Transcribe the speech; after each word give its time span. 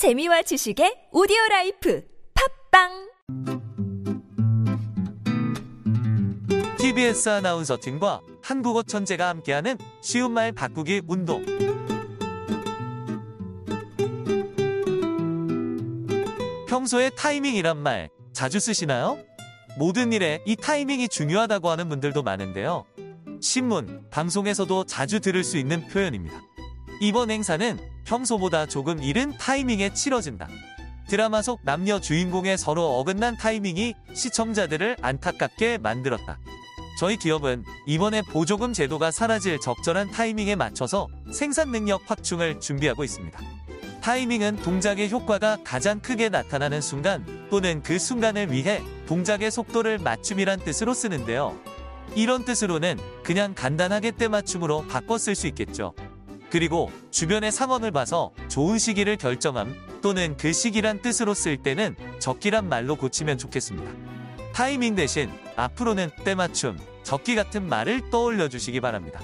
재미와 0.00 0.40
지식의 0.40 1.08
오디오 1.12 1.36
라이프 1.50 2.02
팟빵 2.70 3.12
TBS 6.78 7.28
아나운서 7.28 7.76
팀과 7.78 8.22
한국어 8.42 8.82
천재가 8.82 9.28
함께하는 9.28 9.76
쉬운 10.00 10.32
말 10.32 10.52
바꾸기 10.52 11.02
운동. 11.06 11.44
평소에 16.66 17.10
타이밍이란 17.10 17.76
말 17.76 18.08
자주 18.32 18.58
쓰시나요? 18.58 19.18
모든 19.76 20.14
일에 20.14 20.42
이 20.46 20.56
타이밍이 20.56 21.10
중요하다고 21.10 21.68
하는 21.68 21.90
분들도 21.90 22.22
많은데요. 22.22 22.86
신문, 23.42 24.08
방송에서도 24.08 24.84
자주 24.84 25.20
들을 25.20 25.44
수 25.44 25.58
있는 25.58 25.86
표현입니다. 25.88 26.40
이번 27.02 27.30
행사는 27.30 27.99
평소보다 28.10 28.66
조금 28.66 29.00
이른 29.02 29.36
타이밍에 29.38 29.94
치러진다. 29.94 30.48
드라마 31.08 31.42
속 31.42 31.60
남녀 31.62 32.00
주인공의 32.00 32.58
서로 32.58 32.98
어긋난 32.98 33.36
타이밍이 33.36 33.94
시청자들을 34.14 34.96
안타깝게 35.00 35.78
만들었다. 35.78 36.40
저희 36.98 37.16
기업은 37.16 37.64
이번에 37.86 38.22
보조금 38.22 38.72
제도가 38.72 39.12
사라질 39.12 39.60
적절한 39.60 40.10
타이밍에 40.10 40.56
맞춰서 40.56 41.06
생산 41.32 41.70
능력 41.70 42.02
확충을 42.10 42.58
준비하고 42.58 43.04
있습니다. 43.04 43.40
타이밍은 44.02 44.56
동작의 44.56 45.10
효과가 45.10 45.58
가장 45.62 46.00
크게 46.00 46.30
나타나는 46.30 46.80
순간 46.80 47.24
또는 47.48 47.80
그 47.82 47.98
순간을 47.98 48.50
위해 48.50 48.82
동작의 49.06 49.52
속도를 49.52 49.98
맞춤이란 49.98 50.60
뜻으로 50.60 50.94
쓰는데요. 50.94 51.56
이런 52.16 52.44
뜻으로는 52.44 52.98
그냥 53.22 53.54
간단하게 53.54 54.10
때 54.12 54.26
맞춤으로 54.26 54.86
바꿔 54.88 55.16
쓸 55.16 55.36
수 55.36 55.46
있겠죠. 55.46 55.94
그리고 56.50 56.90
주변의 57.10 57.52
상황을 57.52 57.90
봐서 57.90 58.32
좋은 58.48 58.78
시기를 58.78 59.16
결정함 59.16 59.74
또는 60.02 60.36
그 60.36 60.52
시기란 60.52 61.00
뜻으로 61.00 61.32
쓸 61.34 61.56
때는 61.56 61.94
적기란 62.18 62.68
말로 62.68 62.96
고치면 62.96 63.38
좋겠습니다. 63.38 63.90
타이밍 64.52 64.94
대신 64.94 65.30
앞으로는 65.56 66.10
때맞춤, 66.24 66.76
적기 67.02 67.34
같은 67.34 67.68
말을 67.68 68.10
떠올려 68.10 68.48
주시기 68.48 68.80
바랍니다. 68.80 69.20